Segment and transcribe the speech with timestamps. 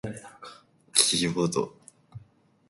[0.95, 1.75] キーボード